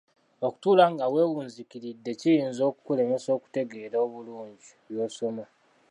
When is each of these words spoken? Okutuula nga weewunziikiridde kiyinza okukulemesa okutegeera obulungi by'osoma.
Okutuula 0.47 0.85
nga 0.93 1.05
weewunziikiridde 1.13 2.11
kiyinza 2.19 2.61
okukulemesa 2.69 3.29
okutegeera 3.37 3.97
obulungi 4.05 4.69
by'osoma. 4.89 5.43